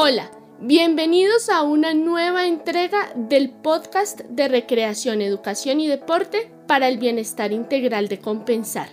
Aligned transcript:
Hola, 0.00 0.30
bienvenidos 0.60 1.48
a 1.48 1.62
una 1.62 1.92
nueva 1.92 2.46
entrega 2.46 3.12
del 3.16 3.50
podcast 3.50 4.20
de 4.20 4.46
recreación, 4.46 5.20
educación 5.22 5.80
y 5.80 5.88
deporte 5.88 6.52
para 6.68 6.86
el 6.86 6.98
bienestar 6.98 7.50
integral 7.50 8.06
de 8.06 8.20
Compensar. 8.20 8.90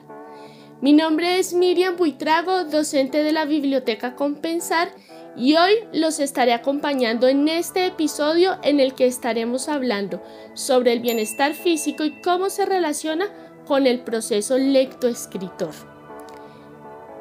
Mi 0.81 0.94
nombre 0.94 1.38
es 1.38 1.54
Miriam 1.54 1.96
Buitrago, 1.96 2.63
docente 2.63 3.21
de 3.21 3.33
la 3.33 3.46
Biblioteca 3.46 4.15
Compensar, 4.15 4.89
y 5.37 5.54
hoy 5.54 5.73
los 5.94 6.19
estaré 6.19 6.54
acompañando 6.54 7.28
en 7.28 7.47
este 7.49 7.85
episodio 7.85 8.58
en 8.63 8.79
el 8.79 8.96
que 8.96 9.06
estaremos 9.06 9.69
hablando 9.69 10.24
sobre 10.56 10.92
el 10.92 11.01
bienestar 11.01 11.53
físico 11.53 12.03
y 12.03 12.19
cómo 12.22 12.49
se 12.49 12.65
relaciona 12.65 13.28
con 13.67 13.85
el 13.85 13.99
proceso 13.99 14.58
lectoescritor. 14.58 15.94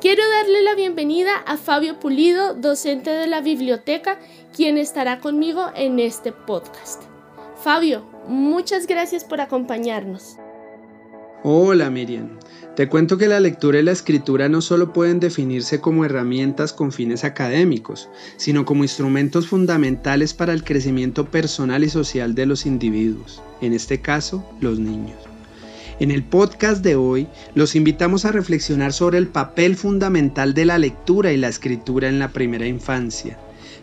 Quiero 0.04 0.22
darle 0.28 0.60
la 0.60 0.74
bienvenida 0.74 1.34
a 1.46 1.56
Fabio 1.56 1.98
Pulido, 1.98 2.52
docente 2.52 3.08
de 3.08 3.26
la 3.26 3.40
biblioteca, 3.40 4.18
quien 4.54 4.76
estará 4.76 5.18
conmigo 5.18 5.70
en 5.74 5.98
este 5.98 6.30
podcast. 6.30 7.04
Fabio, 7.56 8.04
muchas 8.28 8.86
gracias 8.86 9.24
por 9.24 9.40
acompañarnos. 9.40 10.36
Hola 11.42 11.88
Miriam, 11.88 12.38
te 12.76 12.86
cuento 12.86 13.16
que 13.16 13.28
la 13.28 13.40
lectura 13.40 13.78
y 13.78 13.82
la 13.82 13.92
escritura 13.92 14.50
no 14.50 14.60
solo 14.60 14.92
pueden 14.92 15.20
definirse 15.20 15.80
como 15.80 16.04
herramientas 16.04 16.74
con 16.74 16.92
fines 16.92 17.24
académicos, 17.24 18.10
sino 18.36 18.66
como 18.66 18.84
instrumentos 18.84 19.48
fundamentales 19.48 20.34
para 20.34 20.52
el 20.52 20.64
crecimiento 20.64 21.30
personal 21.30 21.82
y 21.82 21.88
social 21.88 22.34
de 22.34 22.44
los 22.44 22.66
individuos, 22.66 23.40
en 23.62 23.72
este 23.72 24.02
caso 24.02 24.44
los 24.60 24.78
niños. 24.78 25.33
En 26.00 26.10
el 26.10 26.24
podcast 26.24 26.82
de 26.82 26.96
hoy 26.96 27.28
los 27.54 27.76
invitamos 27.76 28.24
a 28.24 28.32
reflexionar 28.32 28.92
sobre 28.92 29.18
el 29.18 29.28
papel 29.28 29.76
fundamental 29.76 30.52
de 30.52 30.64
la 30.64 30.76
lectura 30.76 31.32
y 31.32 31.36
la 31.36 31.48
escritura 31.48 32.08
en 32.08 32.18
la 32.18 32.32
primera 32.32 32.66
infancia, 32.66 33.38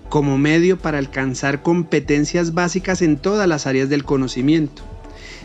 como 0.10 0.38
medio 0.38 0.78
para 0.78 0.98
alcanzar 0.98 1.62
competencias 1.62 2.54
básicas 2.54 3.02
en 3.02 3.16
todas 3.16 3.48
las 3.48 3.66
áreas 3.66 3.90
del 3.90 4.04
conocimiento 4.04 4.84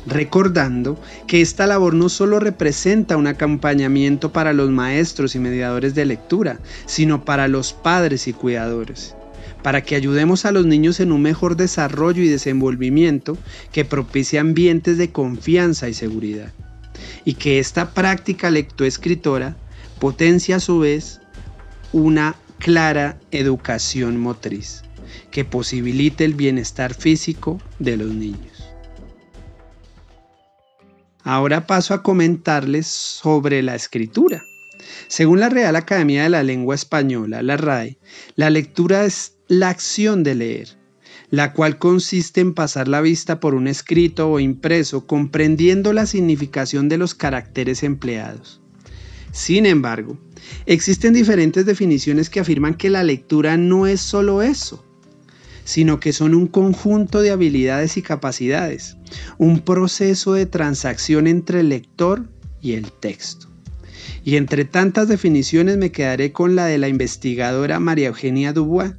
recordando 0.09 0.97
que 1.27 1.41
esta 1.41 1.67
labor 1.67 1.93
no 1.95 2.09
solo 2.09 2.39
representa 2.39 3.17
un 3.17 3.27
acompañamiento 3.27 4.33
para 4.33 4.53
los 4.53 4.71
maestros 4.71 5.35
y 5.35 5.41
mediadores 5.41 5.97
de 5.97 6.05
lectura, 6.05 6.61
sino 6.87 7.25
para 7.25 7.49
los 7.49 7.73
padres 7.73 8.29
y 8.29 8.33
cuidadores 8.33 9.17
para 9.67 9.83
que 9.83 9.97
ayudemos 9.97 10.45
a 10.45 10.53
los 10.53 10.65
niños 10.65 11.01
en 11.01 11.11
un 11.11 11.23
mejor 11.23 11.57
desarrollo 11.57 12.23
y 12.23 12.29
desenvolvimiento 12.29 13.37
que 13.73 13.85
propicie 13.85 14.39
ambientes 14.39 14.97
de 14.97 15.11
confianza 15.11 15.89
y 15.89 15.95
seguridad. 15.95 16.53
Y 17.25 17.35
que 17.35 17.59
esta 17.59 17.93
práctica 17.93 18.51
lectoescritora 18.51 19.57
potencie 19.99 20.55
a 20.55 20.61
su 20.61 20.81
vez 20.81 21.21
una 21.93 22.37
clara 22.59 23.19
educación 23.31 24.19
motriz 24.19 24.83
que 25.31 25.45
posibilite 25.45 26.25
el 26.25 26.35
bienestar 26.35 26.95
físico 26.95 27.61
de 27.79 27.97
los 27.97 28.09
niños. 28.09 28.69
Ahora 31.23 31.67
paso 31.67 31.93
a 31.93 32.03
comentarles 32.03 32.87
sobre 32.87 33.63
la 33.63 33.75
escritura. 33.75 34.43
Según 35.09 35.41
la 35.41 35.49
Real 35.49 35.75
Academia 35.75 36.23
de 36.23 36.29
la 36.29 36.43
Lengua 36.43 36.75
Española, 36.75 37.43
la 37.43 37.57
RAE, 37.57 37.99
la 38.37 38.51
lectura 38.51 39.05
es 39.05 39.37
la 39.49 39.69
acción 39.69 40.23
de 40.23 40.35
leer, 40.37 40.69
la 41.31 41.53
cual 41.53 41.79
consiste 41.79 42.41
en 42.41 42.55
pasar 42.55 42.89
la 42.89 43.01
vista 43.01 43.41
por 43.41 43.55
un 43.55 43.69
escrito 43.69 44.31
o 44.31 44.41
impreso 44.41 45.07
comprendiendo 45.07 45.93
la 45.93 46.07
significación 46.07 46.89
de 46.89 46.99
los 46.99 47.15
caracteres 47.15 47.83
empleados. 47.83 48.61
Sin 49.33 49.67
embargo, 49.67 50.19
existen 50.67 51.13
diferentes 51.13 51.67
definiciones 51.67 52.31
que 52.31 52.41
afirman 52.41 52.75
que 52.75 52.91
la 52.91 53.03
lectura 53.05 53.57
no 53.57 53.87
es 53.87 54.01
solo 54.01 54.41
eso, 54.41 54.85
sino 55.65 55.99
que 56.01 56.13
son 56.13 56.35
un 56.35 56.47
conjunto 56.47 57.21
de 57.21 57.33
habilidades 57.33 57.97
y 57.97 58.03
capacidades, 58.03 58.97
un 59.37 59.61
proceso 59.61 60.33
de 60.33 60.47
transacción 60.47 61.27
entre 61.27 61.61
el 61.61 61.69
lector 61.69 62.25
y 62.63 62.73
el 62.73 62.93
texto. 62.93 63.49
Y 64.25 64.37
entre 64.37 64.65
tantas 64.65 65.09
definiciones 65.09 65.77
me 65.77 65.93
quedaré 65.93 66.33
con 66.33 66.57
la 66.57 66.67
de 66.67 66.79
la 66.79 66.89
investigadora 66.89 67.81
María 67.81 68.09
Eugenia 68.09 68.53
Dubois, 68.53 68.93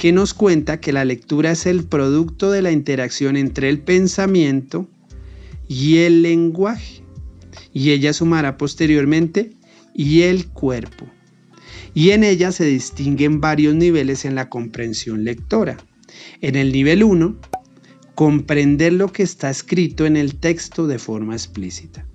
que 0.00 0.12
nos 0.12 0.32
cuenta 0.32 0.80
que 0.80 0.94
la 0.94 1.04
lectura 1.04 1.50
es 1.50 1.66
el 1.66 1.84
producto 1.84 2.50
de 2.50 2.62
la 2.62 2.72
interacción 2.72 3.36
entre 3.36 3.68
el 3.68 3.80
pensamiento 3.80 4.88
y 5.68 5.98
el 5.98 6.22
lenguaje. 6.22 7.02
Y 7.74 7.90
ella 7.90 8.14
sumará 8.14 8.56
posteriormente 8.56 9.50
y 9.92 10.22
el 10.22 10.48
cuerpo. 10.48 11.06
Y 11.92 12.12
en 12.12 12.24
ella 12.24 12.50
se 12.50 12.64
distinguen 12.64 13.42
varios 13.42 13.74
niveles 13.74 14.24
en 14.24 14.36
la 14.36 14.48
comprensión 14.48 15.22
lectora. 15.24 15.76
En 16.40 16.56
el 16.56 16.72
nivel 16.72 17.04
1, 17.04 17.36
comprender 18.14 18.94
lo 18.94 19.12
que 19.12 19.22
está 19.22 19.50
escrito 19.50 20.06
en 20.06 20.16
el 20.16 20.36
texto 20.36 20.86
de 20.86 20.98
forma 20.98 21.34
explícita. 21.34 22.06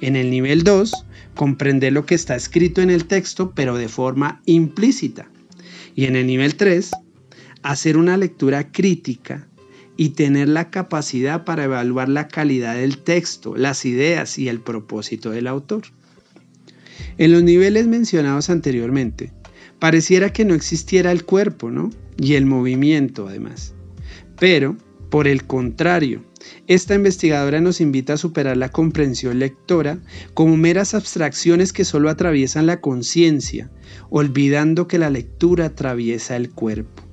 En 0.00 0.16
el 0.16 0.30
nivel 0.30 0.64
2, 0.64 0.90
comprender 1.34 1.92
lo 1.92 2.06
que 2.06 2.14
está 2.14 2.34
escrito 2.34 2.80
en 2.80 2.88
el 2.88 3.04
texto 3.04 3.52
pero 3.54 3.76
de 3.76 3.88
forma 3.88 4.40
implícita. 4.46 5.30
Y 5.94 6.06
en 6.06 6.16
el 6.16 6.26
nivel 6.26 6.54
3, 6.56 6.92
hacer 7.66 7.96
una 7.96 8.16
lectura 8.16 8.70
crítica 8.70 9.48
y 9.96 10.10
tener 10.10 10.48
la 10.48 10.70
capacidad 10.70 11.44
para 11.44 11.64
evaluar 11.64 12.08
la 12.08 12.28
calidad 12.28 12.76
del 12.76 12.98
texto, 12.98 13.56
las 13.56 13.84
ideas 13.84 14.38
y 14.38 14.48
el 14.48 14.60
propósito 14.60 15.30
del 15.30 15.48
autor. 15.48 15.82
En 17.18 17.32
los 17.32 17.42
niveles 17.42 17.88
mencionados 17.88 18.50
anteriormente, 18.50 19.32
pareciera 19.80 20.32
que 20.32 20.44
no 20.44 20.54
existiera 20.54 21.10
el 21.10 21.24
cuerpo, 21.24 21.70
¿no? 21.70 21.90
Y 22.18 22.34
el 22.34 22.46
movimiento, 22.46 23.26
además. 23.26 23.74
Pero, 24.38 24.76
por 25.10 25.26
el 25.26 25.44
contrario, 25.44 26.22
esta 26.68 26.94
investigadora 26.94 27.60
nos 27.60 27.80
invita 27.80 28.12
a 28.12 28.18
superar 28.18 28.56
la 28.56 28.68
comprensión 28.68 29.40
lectora 29.40 29.98
como 30.34 30.56
meras 30.56 30.94
abstracciones 30.94 31.72
que 31.72 31.84
solo 31.84 32.10
atraviesan 32.10 32.66
la 32.66 32.80
conciencia, 32.80 33.70
olvidando 34.08 34.86
que 34.86 34.98
la 34.98 35.10
lectura 35.10 35.66
atraviesa 35.66 36.36
el 36.36 36.50
cuerpo 36.50 37.05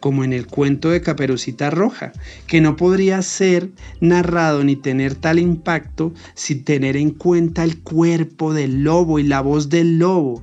como 0.00 0.24
en 0.24 0.32
el 0.32 0.46
cuento 0.46 0.90
de 0.90 1.02
Caperucita 1.02 1.70
Roja, 1.70 2.12
que 2.46 2.60
no 2.60 2.76
podría 2.76 3.22
ser 3.22 3.70
narrado 4.00 4.64
ni 4.64 4.76
tener 4.76 5.14
tal 5.14 5.38
impacto 5.38 6.12
sin 6.34 6.64
tener 6.64 6.96
en 6.96 7.10
cuenta 7.10 7.62
el 7.62 7.80
cuerpo 7.80 8.52
del 8.52 8.82
lobo 8.82 9.18
y 9.18 9.22
la 9.22 9.40
voz 9.40 9.68
del 9.68 9.98
lobo, 9.98 10.42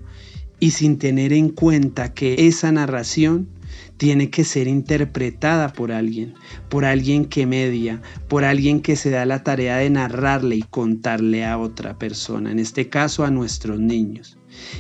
y 0.59 0.71
sin 0.71 0.97
tener 0.97 1.33
en 1.33 1.49
cuenta 1.49 2.13
que 2.13 2.47
esa 2.47 2.71
narración 2.71 3.47
tiene 3.97 4.29
que 4.29 4.43
ser 4.43 4.67
interpretada 4.67 5.73
por 5.73 5.91
alguien, 5.91 6.35
por 6.69 6.85
alguien 6.85 7.25
que 7.25 7.45
media, 7.45 8.01
por 8.27 8.43
alguien 8.43 8.81
que 8.81 8.95
se 8.95 9.09
da 9.09 9.25
la 9.25 9.43
tarea 9.43 9.77
de 9.77 9.89
narrarle 9.89 10.55
y 10.55 10.61
contarle 10.61 11.45
a 11.45 11.57
otra 11.57 11.97
persona, 11.97 12.51
en 12.51 12.59
este 12.59 12.89
caso 12.89 13.25
a 13.25 13.31
nuestros 13.31 13.79
niños. 13.79 14.37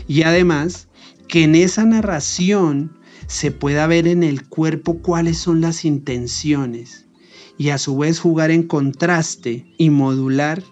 Y 0.07 0.21
además, 0.21 0.87
que 1.27 1.43
en 1.43 1.55
esa 1.55 1.83
narración 1.83 2.96
se 3.27 3.51
pueda 3.51 3.85
ver 3.87 4.07
en 4.07 4.23
el 4.23 4.47
cuerpo 4.47 4.99
cuáles 4.99 5.37
son 5.37 5.61
las 5.61 5.85
intenciones 5.85 7.05
y 7.57 7.69
a 7.69 7.77
su 7.77 7.97
vez 7.97 8.19
jugar 8.19 8.51
en 8.51 8.63
contraste 8.63 9.65
y 9.77 9.89
modular 9.89 10.63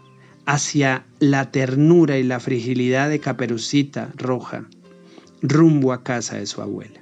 hacia 0.45 1.05
la 1.19 1.51
ternura 1.51 2.17
y 2.17 2.23
la 2.23 2.39
fragilidad 2.39 3.09
de 3.09 3.19
Caperucita 3.19 4.11
Roja, 4.15 4.67
rumbo 5.41 5.91
a 5.91 6.03
casa 6.03 6.37
de 6.37 6.45
su 6.45 6.61
abuela. 6.61 7.01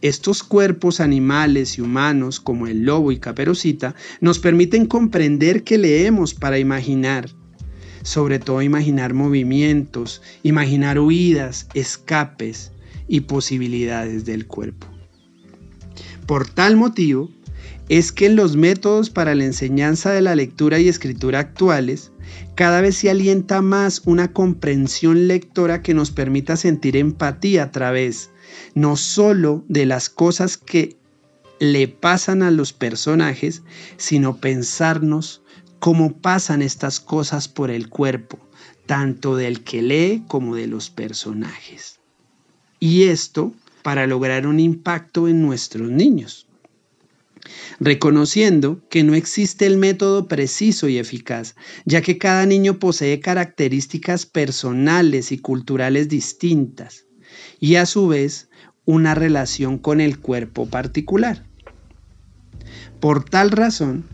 Estos 0.00 0.42
cuerpos 0.42 1.00
animales 1.00 1.78
y 1.78 1.80
humanos, 1.80 2.38
como 2.38 2.66
el 2.66 2.84
lobo 2.84 3.10
y 3.10 3.18
Caperucita, 3.18 3.94
nos 4.20 4.38
permiten 4.38 4.86
comprender 4.86 5.64
que 5.64 5.78
leemos 5.78 6.34
para 6.34 6.58
imaginar, 6.58 7.30
sobre 8.02 8.38
todo 8.38 8.62
imaginar 8.62 9.14
movimientos, 9.14 10.22
imaginar 10.42 11.00
huidas, 11.00 11.68
escapes, 11.74 12.70
y 13.08 13.20
posibilidades 13.20 14.24
del 14.24 14.46
cuerpo. 14.46 14.86
Por 16.26 16.48
tal 16.48 16.76
motivo, 16.76 17.30
es 17.88 18.12
que 18.12 18.26
en 18.26 18.36
los 18.36 18.56
métodos 18.56 19.10
para 19.10 19.34
la 19.34 19.44
enseñanza 19.44 20.10
de 20.10 20.22
la 20.22 20.34
lectura 20.34 20.78
y 20.78 20.88
escritura 20.88 21.40
actuales, 21.40 22.12
cada 22.54 22.80
vez 22.80 22.96
se 22.96 23.10
alienta 23.10 23.60
más 23.60 24.02
una 24.06 24.32
comprensión 24.32 25.28
lectora 25.28 25.82
que 25.82 25.92
nos 25.92 26.10
permita 26.10 26.56
sentir 26.56 26.96
empatía 26.96 27.64
a 27.64 27.70
través 27.70 28.30
no 28.74 28.96
sólo 28.96 29.64
de 29.68 29.84
las 29.84 30.08
cosas 30.08 30.56
que 30.56 30.96
le 31.60 31.88
pasan 31.88 32.42
a 32.42 32.50
los 32.50 32.72
personajes, 32.72 33.62
sino 33.96 34.38
pensarnos 34.38 35.42
cómo 35.78 36.16
pasan 36.16 36.62
estas 36.62 37.00
cosas 37.00 37.48
por 37.48 37.70
el 37.70 37.90
cuerpo, 37.90 38.38
tanto 38.86 39.36
del 39.36 39.62
que 39.62 39.82
lee 39.82 40.24
como 40.26 40.56
de 40.56 40.66
los 40.66 40.88
personajes 40.88 42.00
y 42.84 43.04
esto 43.04 43.54
para 43.82 44.06
lograr 44.06 44.46
un 44.46 44.60
impacto 44.60 45.26
en 45.26 45.40
nuestros 45.40 45.88
niños. 45.88 46.46
Reconociendo 47.80 48.82
que 48.90 49.02
no 49.02 49.14
existe 49.14 49.64
el 49.64 49.78
método 49.78 50.28
preciso 50.28 50.86
y 50.86 50.98
eficaz, 50.98 51.54
ya 51.86 52.02
que 52.02 52.18
cada 52.18 52.44
niño 52.44 52.78
posee 52.78 53.20
características 53.20 54.26
personales 54.26 55.32
y 55.32 55.38
culturales 55.38 56.10
distintas, 56.10 57.06
y 57.58 57.76
a 57.76 57.86
su 57.86 58.06
vez 58.06 58.50
una 58.84 59.14
relación 59.14 59.78
con 59.78 60.02
el 60.02 60.18
cuerpo 60.18 60.66
particular. 60.66 61.42
Por 63.00 63.24
tal 63.24 63.50
razón, 63.50 64.04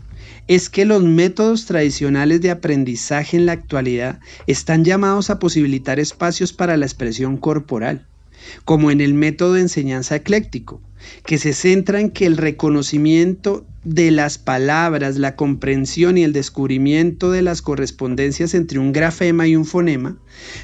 es 0.47 0.69
que 0.69 0.85
los 0.85 1.03
métodos 1.03 1.65
tradicionales 1.65 2.39
de 2.39 2.51
aprendizaje 2.51 3.35
en 3.35 3.47
la 3.47 3.51
actualidad 3.51 4.21
están 4.47 4.85
llamados 4.85 5.29
a 5.29 5.39
posibilitar 5.39 5.99
espacios 5.99 6.53
para 6.53 6.77
la 6.77 6.85
expresión 6.85 7.35
corporal, 7.35 8.07
como 8.65 8.91
en 8.91 9.01
el 9.01 9.13
método 9.13 9.53
de 9.53 9.61
enseñanza 9.61 10.15
ecléctico, 10.15 10.81
que 11.25 11.37
se 11.37 11.53
centra 11.53 11.99
en 11.99 12.11
que 12.11 12.25
el 12.25 12.37
reconocimiento 12.37 13.65
de 13.83 14.11
las 14.11 14.37
palabras, 14.37 15.17
la 15.17 15.35
comprensión 15.35 16.17
y 16.17 16.23
el 16.23 16.33
descubrimiento 16.33 17.31
de 17.31 17.41
las 17.41 17.61
correspondencias 17.61 18.53
entre 18.53 18.79
un 18.79 18.91
grafema 18.91 19.47
y 19.47 19.55
un 19.55 19.65
fonema 19.65 20.17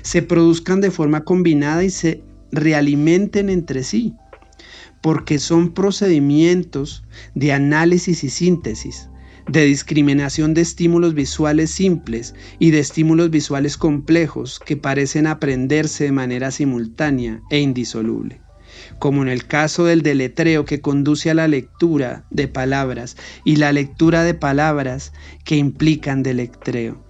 se 0.04 0.22
produzcan 0.22 0.82
de 0.82 0.92
forma 0.92 1.24
combinada 1.24 1.84
y 1.84 1.90
se 1.90 2.24
realimenten 2.52 3.50
entre 3.50 3.84
sí, 3.84 4.14
porque 5.02 5.40
son 5.40 5.74
procedimientos 5.74 7.04
de 7.34 7.54
análisis 7.54 8.24
y 8.24 8.30
síntesis, 8.30 9.10
de 9.48 9.66
discriminación 9.66 10.54
de 10.54 10.62
estímulos 10.62 11.14
visuales 11.14 11.72
simples 11.72 12.36
y 12.60 12.72
de 12.72 12.80
estímulos 12.80 13.30
visuales 13.30 13.78
complejos 13.78 14.60
que 14.60 14.78
parecen 14.78 15.28
aprenderse 15.28 16.06
de 16.06 16.12
manera 16.12 16.52
simultánea 16.52 17.42
e 17.50 17.60
indisoluble 17.60 18.42
como 19.00 19.22
en 19.22 19.30
el 19.30 19.46
caso 19.46 19.86
del 19.86 20.02
deletreo 20.02 20.66
que 20.66 20.82
conduce 20.82 21.30
a 21.30 21.34
la 21.34 21.48
lectura 21.48 22.26
de 22.30 22.48
palabras 22.48 23.18
y 23.44 23.58
la 23.58 23.72
lectura 23.72 24.24
de 24.24 24.34
palabras 24.34 25.14
que 25.44 25.56
implican 25.56 26.24
deletreo. 26.24 27.04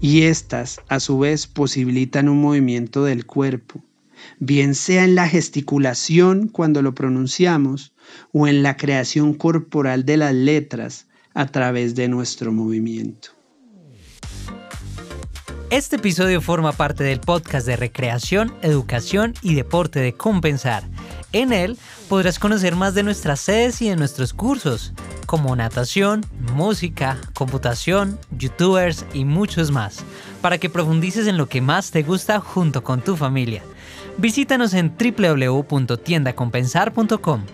Y 0.00 0.22
éstas, 0.22 0.80
a 0.88 0.98
su 0.98 1.18
vez, 1.18 1.46
posibilitan 1.46 2.28
un 2.28 2.40
movimiento 2.40 3.04
del 3.04 3.24
cuerpo, 3.24 3.84
bien 4.40 4.74
sea 4.74 5.04
en 5.04 5.14
la 5.14 5.28
gesticulación 5.28 6.48
cuando 6.48 6.82
lo 6.82 6.94
pronunciamos 6.94 7.92
o 8.32 8.48
en 8.48 8.62
la 8.62 8.76
creación 8.76 9.34
corporal 9.34 10.04
de 10.04 10.16
las 10.16 10.34
letras 10.34 11.06
a 11.34 11.46
través 11.46 11.94
de 11.94 12.08
nuestro 12.08 12.52
movimiento. 12.52 13.30
Este 15.70 15.96
episodio 15.96 16.42
forma 16.42 16.72
parte 16.72 17.02
del 17.02 17.20
podcast 17.20 17.66
de 17.66 17.76
recreación, 17.76 18.54
educación 18.60 19.32
y 19.40 19.54
deporte 19.54 20.00
de 20.00 20.12
Compensar. 20.12 20.84
En 21.32 21.54
él 21.54 21.78
podrás 22.10 22.38
conocer 22.38 22.76
más 22.76 22.94
de 22.94 23.02
nuestras 23.02 23.40
sedes 23.40 23.80
y 23.80 23.88
de 23.88 23.96
nuestros 23.96 24.34
cursos, 24.34 24.92
como 25.24 25.56
natación, 25.56 26.26
música, 26.54 27.18
computación, 27.32 28.18
youtubers 28.36 29.06
y 29.14 29.24
muchos 29.24 29.70
más, 29.70 30.04
para 30.42 30.58
que 30.58 30.68
profundices 30.68 31.26
en 31.26 31.38
lo 31.38 31.48
que 31.48 31.62
más 31.62 31.90
te 31.90 32.02
gusta 32.02 32.38
junto 32.38 32.84
con 32.84 33.00
tu 33.00 33.16
familia. 33.16 33.62
Visítanos 34.18 34.74
en 34.74 34.94
www.tiendacompensar.com. 34.94 37.44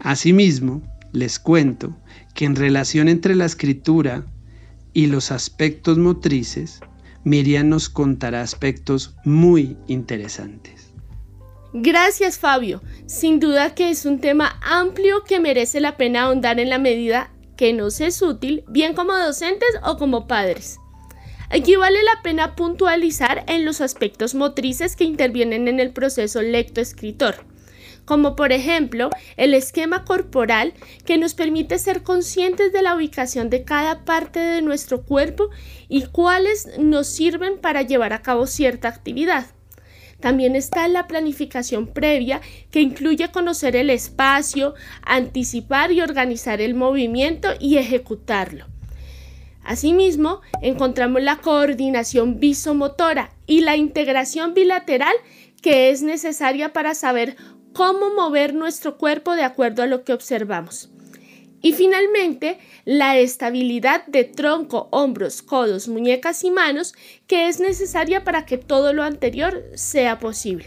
Asimismo, 0.00 0.82
les 1.14 1.38
cuento 1.38 1.96
que 2.34 2.44
en 2.44 2.56
relación 2.56 3.08
entre 3.08 3.36
la 3.36 3.46
escritura 3.46 4.26
y 4.92 5.06
los 5.06 5.30
aspectos 5.30 5.96
motrices, 5.96 6.80
Miriam 7.22 7.68
nos 7.68 7.88
contará 7.88 8.42
aspectos 8.42 9.14
muy 9.24 9.76
interesantes. 9.86 10.92
Gracias 11.72 12.38
Fabio, 12.38 12.82
sin 13.06 13.40
duda 13.40 13.74
que 13.74 13.90
es 13.90 14.04
un 14.04 14.20
tema 14.20 14.58
amplio 14.62 15.24
que 15.24 15.40
merece 15.40 15.80
la 15.80 15.96
pena 15.96 16.24
ahondar 16.24 16.60
en 16.60 16.68
la 16.68 16.78
medida 16.78 17.30
que 17.56 17.72
nos 17.72 18.00
es 18.00 18.20
útil, 18.20 18.64
bien 18.68 18.94
como 18.94 19.16
docentes 19.16 19.70
o 19.84 19.96
como 19.96 20.26
padres. 20.26 20.78
Aquí 21.48 21.76
vale 21.76 22.02
la 22.02 22.22
pena 22.22 22.56
puntualizar 22.56 23.44
en 23.46 23.64
los 23.64 23.80
aspectos 23.80 24.34
motrices 24.34 24.96
que 24.96 25.04
intervienen 25.04 25.68
en 25.68 25.78
el 25.78 25.92
proceso 25.92 26.42
lecto-escritor 26.42 27.53
como 28.04 28.36
por 28.36 28.52
ejemplo 28.52 29.10
el 29.36 29.54
esquema 29.54 30.04
corporal 30.04 30.74
que 31.04 31.18
nos 31.18 31.34
permite 31.34 31.78
ser 31.78 32.02
conscientes 32.02 32.72
de 32.72 32.82
la 32.82 32.94
ubicación 32.94 33.50
de 33.50 33.64
cada 33.64 34.04
parte 34.04 34.40
de 34.40 34.62
nuestro 34.62 35.02
cuerpo 35.02 35.50
y 35.88 36.06
cuáles 36.06 36.78
nos 36.78 37.08
sirven 37.08 37.58
para 37.58 37.82
llevar 37.82 38.12
a 38.12 38.22
cabo 38.22 38.46
cierta 38.46 38.88
actividad. 38.88 39.46
También 40.20 40.56
está 40.56 40.88
la 40.88 41.06
planificación 41.06 41.86
previa 41.86 42.40
que 42.70 42.80
incluye 42.80 43.30
conocer 43.30 43.76
el 43.76 43.90
espacio, 43.90 44.74
anticipar 45.02 45.92
y 45.92 46.00
organizar 46.00 46.60
el 46.60 46.74
movimiento 46.74 47.48
y 47.60 47.76
ejecutarlo. 47.76 48.66
Asimismo, 49.64 50.40
encontramos 50.62 51.22
la 51.22 51.38
coordinación 51.38 52.38
visomotora 52.38 53.32
y 53.46 53.62
la 53.62 53.76
integración 53.76 54.54
bilateral 54.54 55.14
que 55.62 55.90
es 55.90 56.02
necesaria 56.02 56.74
para 56.74 56.94
saber 56.94 57.36
cómo 57.74 58.14
mover 58.14 58.54
nuestro 58.54 58.96
cuerpo 58.96 59.34
de 59.34 59.42
acuerdo 59.42 59.82
a 59.82 59.86
lo 59.86 60.04
que 60.04 60.14
observamos. 60.14 60.88
Y 61.60 61.72
finalmente, 61.72 62.58
la 62.84 63.16
estabilidad 63.16 64.06
de 64.06 64.24
tronco, 64.24 64.88
hombros, 64.90 65.42
codos, 65.42 65.88
muñecas 65.88 66.44
y 66.44 66.50
manos 66.50 66.94
que 67.26 67.48
es 67.48 67.58
necesaria 67.58 68.22
para 68.22 68.44
que 68.46 68.58
todo 68.58 68.92
lo 68.92 69.02
anterior 69.02 69.64
sea 69.74 70.18
posible. 70.18 70.66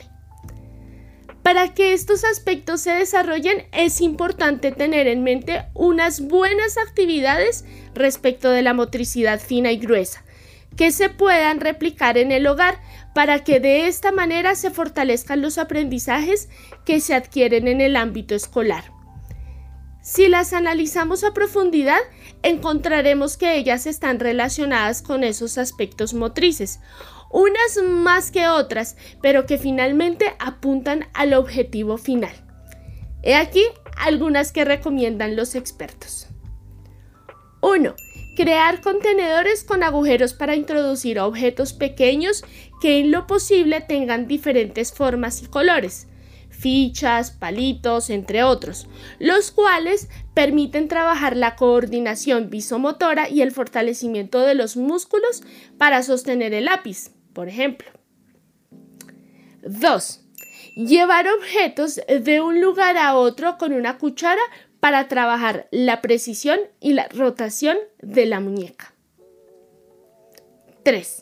Para 1.43 1.73
que 1.73 1.93
estos 1.93 2.23
aspectos 2.25 2.81
se 2.81 2.91
desarrollen 2.91 3.67
es 3.71 4.01
importante 4.01 4.71
tener 4.71 5.07
en 5.07 5.23
mente 5.23 5.65
unas 5.75 6.19
buenas 6.19 6.77
actividades 6.77 7.63
respecto 7.93 8.49
de 8.49 8.63
la 8.63 8.73
motricidad 8.73 9.39
fina 9.39 9.71
y 9.71 9.77
gruesa, 9.77 10.25
que 10.77 10.91
se 10.91 11.09
puedan 11.09 11.59
replicar 11.59 12.17
en 12.17 12.31
el 12.31 12.47
hogar 12.47 12.79
para 13.13 13.43
que 13.43 13.59
de 13.59 13.87
esta 13.87 14.11
manera 14.11 14.55
se 14.55 14.71
fortalezcan 14.71 15.41
los 15.41 15.57
aprendizajes 15.57 16.49
que 16.85 17.01
se 17.01 17.15
adquieren 17.15 17.67
en 17.67 17.81
el 17.81 17.95
ámbito 17.95 18.35
escolar. 18.35 18.93
Si 20.01 20.29
las 20.29 20.53
analizamos 20.53 21.25
a 21.25 21.33
profundidad, 21.33 21.99
encontraremos 22.41 23.35
que 23.35 23.57
ellas 23.57 23.87
están 23.87 24.21
relacionadas 24.21 25.01
con 25.01 25.25
esos 25.25 25.57
aspectos 25.57 26.13
motrices, 26.13 26.79
unas 27.29 27.77
más 27.83 28.31
que 28.31 28.47
otras, 28.47 28.95
pero 29.21 29.45
que 29.45 29.57
finalmente 29.57 30.33
apuntan 30.39 31.07
al 31.13 31.33
objetivo 31.33 31.97
final. 31.97 32.31
He 33.21 33.35
aquí 33.35 33.65
algunas 33.97 34.53
que 34.53 34.63
recomiendan 34.63 35.35
los 35.35 35.55
expertos. 35.55 36.29
1 37.61 37.95
crear 38.37 38.81
contenedores 38.81 39.63
con 39.63 39.81
agujeros 39.81 40.35
para 40.35 40.55
introducir 40.55 41.19
objetos 41.19 41.73
pequeños 41.73 42.43
que 42.79 42.99
en 42.99 43.09
lo 43.09 43.25
posible 43.25 43.81
tengan 43.81 44.27
diferentes 44.27 44.93
formas 44.93 45.41
y 45.41 45.47
colores, 45.47 46.07
fichas, 46.51 47.31
palitos, 47.31 48.11
entre 48.11 48.43
otros, 48.43 48.87
los 49.17 49.49
cuales 49.49 50.07
permiten 50.35 50.87
trabajar 50.87 51.35
la 51.35 51.55
coordinación 51.55 52.51
visomotora 52.51 53.27
y 53.27 53.41
el 53.41 53.51
fortalecimiento 53.51 54.41
de 54.41 54.53
los 54.53 54.77
músculos 54.77 55.41
para 55.79 56.03
sostener 56.03 56.53
el 56.53 56.65
lápiz, 56.65 57.09
por 57.33 57.49
ejemplo. 57.49 57.89
2. 59.63 60.21
Llevar 60.75 61.27
objetos 61.27 61.99
de 62.07 62.39
un 62.39 62.61
lugar 62.61 62.97
a 62.97 63.15
otro 63.15 63.57
con 63.57 63.73
una 63.73 63.97
cuchara 63.97 64.43
para 64.79 65.07
trabajar 65.07 65.67
la 65.71 66.01
precisión 66.01 66.59
y 66.79 66.93
la 66.93 67.07
rotación 67.09 67.77
de 68.01 68.25
la 68.25 68.39
muñeca. 68.39 68.93
3. 70.83 71.21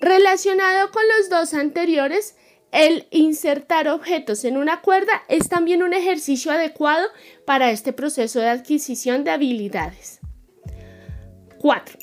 Relacionado 0.00 0.90
con 0.90 1.02
los 1.16 1.30
dos 1.30 1.54
anteriores, 1.54 2.36
el 2.72 3.06
insertar 3.10 3.88
objetos 3.88 4.44
en 4.44 4.56
una 4.56 4.80
cuerda 4.80 5.22
es 5.28 5.48
también 5.48 5.82
un 5.82 5.92
ejercicio 5.92 6.50
adecuado 6.50 7.06
para 7.44 7.70
este 7.70 7.92
proceso 7.92 8.40
de 8.40 8.48
adquisición 8.48 9.24
de 9.24 9.30
habilidades. 9.30 10.20
4. 11.58 11.98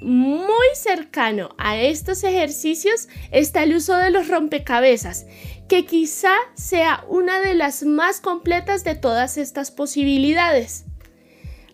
Muy 0.00 0.66
cercano 0.74 1.54
a 1.58 1.76
estos 1.76 2.24
ejercicios 2.24 3.08
está 3.30 3.62
el 3.62 3.76
uso 3.76 3.96
de 3.96 4.10
los 4.10 4.28
rompecabezas, 4.28 5.26
que 5.72 5.86
quizá 5.86 6.34
sea 6.52 7.02
una 7.08 7.40
de 7.40 7.54
las 7.54 7.82
más 7.82 8.20
completas 8.20 8.84
de 8.84 8.94
todas 8.94 9.38
estas 9.38 9.70
posibilidades. 9.70 10.84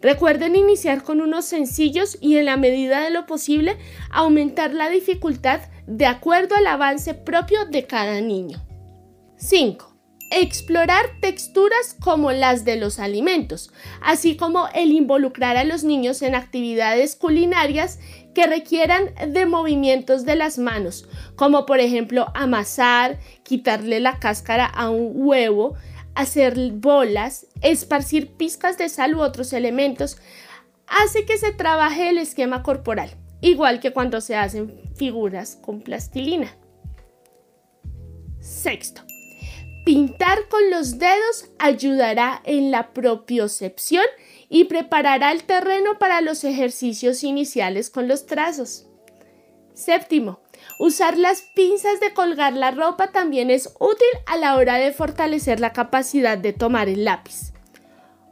Recuerden 0.00 0.54
iniciar 0.54 1.02
con 1.02 1.20
unos 1.20 1.46
sencillos 1.46 2.16
y 2.20 2.36
en 2.36 2.44
la 2.44 2.56
medida 2.56 3.00
de 3.00 3.10
lo 3.10 3.26
posible 3.26 3.76
aumentar 4.12 4.72
la 4.72 4.88
dificultad 4.88 5.62
de 5.88 6.06
acuerdo 6.06 6.54
al 6.54 6.68
avance 6.68 7.12
propio 7.12 7.64
de 7.64 7.88
cada 7.88 8.20
niño. 8.20 8.64
5. 9.36 9.87
Explorar 10.30 11.06
texturas 11.20 11.96
como 12.00 12.32
las 12.32 12.64
de 12.64 12.76
los 12.76 12.98
alimentos, 12.98 13.72
así 14.02 14.36
como 14.36 14.68
el 14.74 14.92
involucrar 14.92 15.56
a 15.56 15.64
los 15.64 15.84
niños 15.84 16.20
en 16.20 16.34
actividades 16.34 17.16
culinarias 17.16 17.98
que 18.34 18.46
requieran 18.46 19.14
de 19.32 19.46
movimientos 19.46 20.24
de 20.24 20.36
las 20.36 20.58
manos, 20.58 21.08
como 21.34 21.64
por 21.64 21.80
ejemplo 21.80 22.26
amasar, 22.34 23.18
quitarle 23.42 24.00
la 24.00 24.18
cáscara 24.18 24.66
a 24.66 24.90
un 24.90 25.12
huevo, 25.14 25.74
hacer 26.14 26.56
bolas, 26.72 27.46
esparcir 27.62 28.32
pizcas 28.36 28.76
de 28.76 28.88
sal 28.88 29.14
u 29.14 29.22
otros 29.22 29.52
elementos, 29.52 30.18
hace 30.86 31.24
que 31.24 31.38
se 31.38 31.52
trabaje 31.52 32.10
el 32.10 32.18
esquema 32.18 32.62
corporal, 32.62 33.10
igual 33.40 33.80
que 33.80 33.92
cuando 33.92 34.20
se 34.20 34.36
hacen 34.36 34.82
figuras 34.94 35.56
con 35.62 35.80
plastilina. 35.80 36.54
Sexto, 38.40 39.02
Pintar 39.88 40.48
con 40.50 40.70
los 40.70 40.98
dedos 40.98 41.46
ayudará 41.58 42.42
en 42.44 42.70
la 42.70 42.92
propiocepción 42.92 44.04
y 44.50 44.64
preparará 44.64 45.32
el 45.32 45.44
terreno 45.44 45.98
para 45.98 46.20
los 46.20 46.44
ejercicios 46.44 47.24
iniciales 47.24 47.88
con 47.88 48.06
los 48.06 48.26
trazos. 48.26 48.86
Séptimo, 49.72 50.40
usar 50.78 51.16
las 51.16 51.40
pinzas 51.40 52.00
de 52.00 52.12
colgar 52.12 52.52
la 52.52 52.70
ropa 52.70 53.12
también 53.12 53.48
es 53.48 53.74
útil 53.80 54.06
a 54.26 54.36
la 54.36 54.56
hora 54.56 54.74
de 54.74 54.92
fortalecer 54.92 55.58
la 55.58 55.72
capacidad 55.72 56.36
de 56.36 56.52
tomar 56.52 56.90
el 56.90 57.06
lápiz. 57.06 57.54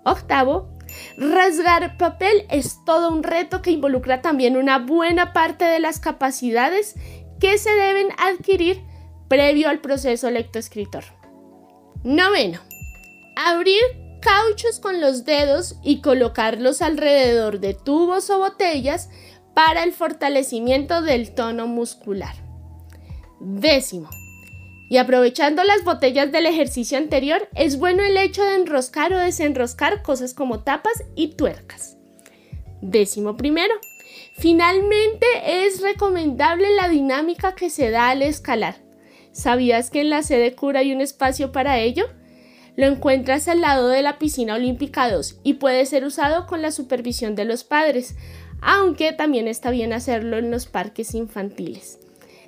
Octavo, 0.04 0.68
rasgar 1.16 1.96
papel 1.96 2.44
es 2.50 2.84
todo 2.84 3.10
un 3.10 3.22
reto 3.22 3.62
que 3.62 3.70
involucra 3.70 4.20
también 4.20 4.58
una 4.58 4.78
buena 4.78 5.32
parte 5.32 5.64
de 5.64 5.80
las 5.80 6.00
capacidades 6.00 6.96
que 7.40 7.56
se 7.56 7.70
deben 7.70 8.08
adquirir 8.18 8.84
previo 9.28 9.70
al 9.70 9.80
proceso 9.80 10.30
lectoescritor. 10.30 11.15
Noveno. 12.04 12.60
Abrir 13.36 13.82
cauchos 14.20 14.80
con 14.80 15.00
los 15.00 15.24
dedos 15.24 15.76
y 15.82 16.00
colocarlos 16.00 16.82
alrededor 16.82 17.60
de 17.60 17.74
tubos 17.74 18.30
o 18.30 18.38
botellas 18.38 19.08
para 19.54 19.82
el 19.84 19.92
fortalecimiento 19.92 21.02
del 21.02 21.34
tono 21.34 21.66
muscular. 21.66 22.34
Décimo. 23.40 24.10
Y 24.88 24.98
aprovechando 24.98 25.64
las 25.64 25.82
botellas 25.82 26.30
del 26.30 26.46
ejercicio 26.46 26.96
anterior, 26.96 27.48
es 27.54 27.78
bueno 27.78 28.02
el 28.04 28.16
hecho 28.16 28.44
de 28.44 28.54
enroscar 28.54 29.12
o 29.12 29.18
desenroscar 29.18 30.02
cosas 30.02 30.32
como 30.34 30.62
tapas 30.62 31.04
y 31.16 31.34
tuercas. 31.34 31.96
Décimo 32.82 33.36
primero. 33.36 33.74
Finalmente 34.38 35.26
es 35.44 35.80
recomendable 35.80 36.74
la 36.76 36.88
dinámica 36.88 37.54
que 37.54 37.70
se 37.70 37.90
da 37.90 38.10
al 38.10 38.22
escalar. 38.22 38.85
¿Sabías 39.36 39.90
que 39.90 40.00
en 40.00 40.08
la 40.08 40.22
sede 40.22 40.54
cura 40.54 40.80
hay 40.80 40.94
un 40.94 41.02
espacio 41.02 41.52
para 41.52 41.78
ello? 41.78 42.06
Lo 42.74 42.86
encuentras 42.86 43.48
al 43.48 43.60
lado 43.60 43.88
de 43.88 44.00
la 44.00 44.18
piscina 44.18 44.54
olímpica 44.54 45.10
2 45.10 45.40
y 45.42 45.54
puede 45.54 45.84
ser 45.84 46.06
usado 46.06 46.46
con 46.46 46.62
la 46.62 46.70
supervisión 46.70 47.34
de 47.34 47.44
los 47.44 47.62
padres, 47.62 48.16
aunque 48.62 49.12
también 49.12 49.46
está 49.46 49.70
bien 49.70 49.92
hacerlo 49.92 50.38
en 50.38 50.50
los 50.50 50.64
parques 50.64 51.14
infantiles. 51.14 51.98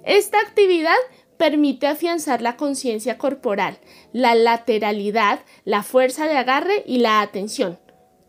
Esta 0.03 0.39
actividad 0.41 0.97
permite 1.37 1.87
afianzar 1.87 2.41
la 2.41 2.57
conciencia 2.57 3.19
corporal, 3.19 3.77
la 4.15 4.35
lateralidad, 4.35 5.41
la 5.67 5.83
fuerza 5.83 6.25
de 6.27 6.39
agarre 6.39 6.85
y 6.87 7.01
la 7.01 7.21
atención, 7.21 7.79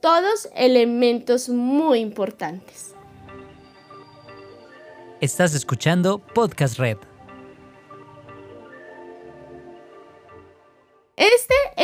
todos 0.01 0.49
elementos 0.53 1.47
muy 1.47 1.99
importantes. 1.99 2.93
Estás 5.21 5.55
escuchando 5.55 6.19
Podcast 6.19 6.77
Red. 6.77 7.08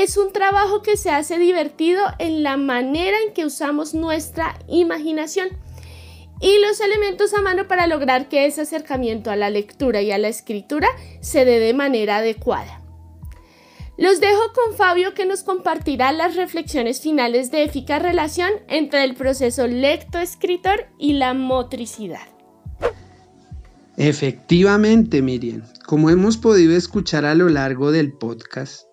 Es 0.06 0.18
un 0.18 0.32
trabajo 0.32 0.84
que 0.84 0.98
se 0.98 1.10
hace 1.10 1.40
divertido 1.40 2.04
en 2.20 2.44
la 2.44 2.58
manera 2.58 3.18
en 3.26 3.34
que 3.34 3.44
usamos 3.44 3.96
nuestra 3.96 4.60
imaginación 4.68 5.48
y 6.40 6.60
los 6.60 6.80
elementos 6.80 7.34
a 7.34 7.42
mano 7.42 7.68
para 7.68 7.88
lograr 7.88 8.30
que 8.30 8.46
ese 8.46 8.62
acercamiento 8.62 9.32
a 9.32 9.36
la 9.36 9.50
lectura 9.50 10.04
y 10.04 10.12
a 10.12 10.20
la 10.20 10.28
escritura 10.28 10.88
se 11.22 11.44
dé 11.44 11.58
de 11.60 11.74
manera 11.74 12.18
adecuada. 12.18 12.84
Los 13.98 14.20
dejo 14.20 14.42
con 14.54 14.78
Fabio 14.78 15.16
que 15.16 15.26
nos 15.26 15.42
compartirá 15.42 16.12
las 16.12 16.36
reflexiones 16.36 17.02
finales 17.02 17.50
de 17.50 17.64
eficaz 17.64 18.00
relación 18.00 18.52
entre 18.68 19.06
el 19.06 19.16
proceso 19.16 19.66
lecto-escritor 19.66 20.86
y 21.00 21.14
la 21.14 21.34
motricidad. 21.34 22.28
Efectivamente, 23.98 25.24
Miriam, 25.24 25.64
como 25.88 26.12
hemos 26.12 26.38
podido 26.38 26.76
escuchar 26.76 27.26
a 27.26 27.34
lo 27.34 27.50
largo 27.50 27.92
del 27.92 28.14
podcast, 28.14 28.85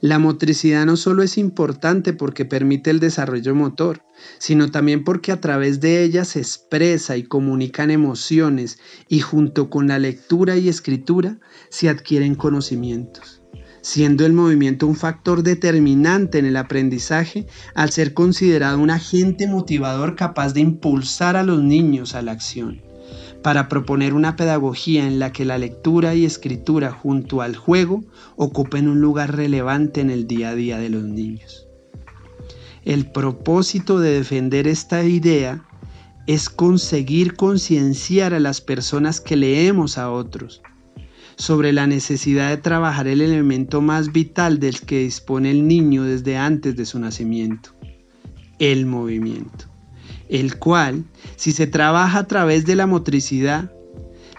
la 0.00 0.18
motricidad 0.18 0.86
no 0.86 0.96
solo 0.96 1.22
es 1.22 1.38
importante 1.38 2.12
porque 2.12 2.44
permite 2.44 2.90
el 2.90 3.00
desarrollo 3.00 3.54
motor, 3.54 4.04
sino 4.38 4.70
también 4.70 5.02
porque 5.02 5.32
a 5.32 5.40
través 5.40 5.80
de 5.80 6.04
ella 6.04 6.24
se 6.24 6.38
expresa 6.38 7.16
y 7.16 7.24
comunican 7.24 7.90
emociones 7.90 8.78
y 9.08 9.20
junto 9.20 9.70
con 9.70 9.88
la 9.88 9.98
lectura 9.98 10.56
y 10.56 10.68
escritura 10.68 11.38
se 11.68 11.88
adquieren 11.88 12.36
conocimientos, 12.36 13.42
siendo 13.82 14.24
el 14.24 14.34
movimiento 14.34 14.86
un 14.86 14.96
factor 14.96 15.42
determinante 15.42 16.38
en 16.38 16.46
el 16.46 16.56
aprendizaje 16.56 17.46
al 17.74 17.90
ser 17.90 18.14
considerado 18.14 18.78
un 18.78 18.90
agente 18.90 19.48
motivador 19.48 20.14
capaz 20.14 20.52
de 20.52 20.60
impulsar 20.60 21.36
a 21.36 21.42
los 21.42 21.60
niños 21.62 22.14
a 22.14 22.22
la 22.22 22.32
acción 22.32 22.87
para 23.42 23.68
proponer 23.68 24.14
una 24.14 24.36
pedagogía 24.36 25.06
en 25.06 25.18
la 25.18 25.32
que 25.32 25.44
la 25.44 25.58
lectura 25.58 26.14
y 26.14 26.24
escritura 26.24 26.90
junto 26.90 27.40
al 27.40 27.56
juego 27.56 28.04
ocupen 28.36 28.88
un 28.88 29.00
lugar 29.00 29.36
relevante 29.36 30.00
en 30.00 30.10
el 30.10 30.26
día 30.26 30.50
a 30.50 30.54
día 30.54 30.78
de 30.78 30.88
los 30.88 31.04
niños. 31.04 31.66
El 32.84 33.10
propósito 33.10 34.00
de 34.00 34.12
defender 34.12 34.66
esta 34.66 35.04
idea 35.04 35.64
es 36.26 36.48
conseguir 36.48 37.34
concienciar 37.34 38.34
a 38.34 38.40
las 38.40 38.60
personas 38.60 39.20
que 39.20 39.36
leemos 39.36 39.98
a 39.98 40.10
otros 40.10 40.62
sobre 41.36 41.72
la 41.72 41.86
necesidad 41.86 42.50
de 42.50 42.56
trabajar 42.56 43.06
el 43.06 43.20
elemento 43.20 43.80
más 43.80 44.12
vital 44.12 44.58
del 44.58 44.80
que 44.80 44.98
dispone 45.00 45.50
el 45.50 45.68
niño 45.68 46.02
desde 46.02 46.36
antes 46.36 46.76
de 46.76 46.84
su 46.84 46.98
nacimiento, 46.98 47.70
el 48.58 48.86
movimiento 48.86 49.77
el 50.28 50.58
cual, 50.58 51.04
si 51.36 51.52
se 51.52 51.66
trabaja 51.66 52.20
a 52.20 52.26
través 52.26 52.66
de 52.66 52.76
la 52.76 52.86
motricidad, 52.86 53.72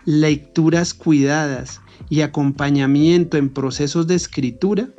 lecturas 0.05 0.93
cuidadas 0.93 1.81
y 2.10 2.22
acompañamiento 2.22 3.38
en 3.38 3.50
procesos 3.50 4.08
de 4.08 4.15
escritura, 4.15 4.89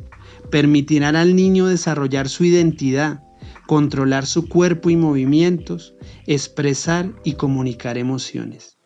permitirán 0.50 1.16
al 1.16 1.35
niño 1.37 1.66
desarrollar 1.66 2.28
su 2.28 2.44
identidad, 2.44 3.23
controlar 3.66 4.26
su 4.26 4.49
cuerpo 4.49 4.90
y 4.90 4.97
movimientos, 4.97 5.94
expresar 6.26 7.12
y 7.25 7.35
comunicar 7.35 7.99
emociones. 7.99 8.78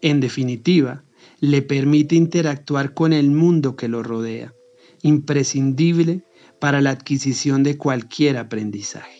En 0.00 0.20
definitiva, 0.20 1.04
le 1.40 1.62
permite 1.62 2.16
interactuar 2.16 2.94
con 2.94 3.12
el 3.12 3.30
mundo 3.30 3.76
que 3.76 3.88
lo 3.88 4.02
rodea, 4.02 4.54
imprescindible 5.02 6.24
para 6.60 6.80
la 6.80 6.90
adquisición 6.90 7.62
de 7.62 7.76
cualquier 7.76 8.36
aprendizaje. 8.36 9.17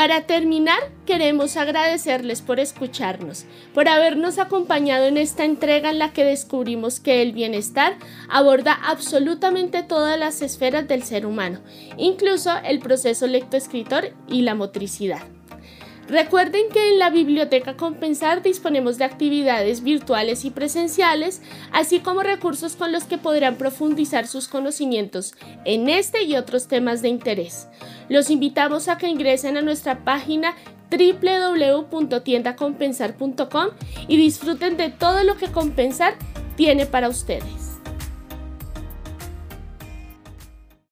Para 0.00 0.22
terminar, 0.22 0.78
queremos 1.04 1.58
agradecerles 1.58 2.40
por 2.40 2.58
escucharnos, 2.58 3.44
por 3.74 3.86
habernos 3.86 4.38
acompañado 4.38 5.04
en 5.04 5.18
esta 5.18 5.44
entrega 5.44 5.90
en 5.90 5.98
la 5.98 6.14
que 6.14 6.24
descubrimos 6.24 7.00
que 7.00 7.20
el 7.20 7.32
bienestar 7.32 7.98
aborda 8.30 8.72
absolutamente 8.72 9.82
todas 9.82 10.18
las 10.18 10.40
esferas 10.40 10.88
del 10.88 11.02
ser 11.02 11.26
humano, 11.26 11.60
incluso 11.98 12.50
el 12.64 12.78
proceso 12.78 13.26
lectoescritor 13.26 14.14
y 14.26 14.40
la 14.40 14.54
motricidad. 14.54 15.20
Recuerden 16.10 16.68
que 16.72 16.88
en 16.88 16.98
la 16.98 17.10
Biblioteca 17.10 17.76
Compensar 17.76 18.42
disponemos 18.42 18.98
de 18.98 19.04
actividades 19.04 19.84
virtuales 19.84 20.44
y 20.44 20.50
presenciales, 20.50 21.40
así 21.70 22.00
como 22.00 22.24
recursos 22.24 22.74
con 22.74 22.90
los 22.90 23.04
que 23.04 23.16
podrán 23.16 23.54
profundizar 23.54 24.26
sus 24.26 24.48
conocimientos 24.48 25.36
en 25.64 25.88
este 25.88 26.24
y 26.24 26.34
otros 26.34 26.66
temas 26.66 27.00
de 27.00 27.10
interés. 27.10 27.68
Los 28.08 28.28
invitamos 28.28 28.88
a 28.88 28.98
que 28.98 29.06
ingresen 29.06 29.56
a 29.56 29.62
nuestra 29.62 30.02
página 30.02 30.56
www.tiendacompensar.com 30.90 33.66
y 34.08 34.16
disfruten 34.16 34.76
de 34.76 34.90
todo 34.90 35.22
lo 35.22 35.36
que 35.36 35.52
Compensar 35.52 36.16
tiene 36.56 36.86
para 36.86 37.08
ustedes. 37.08 37.69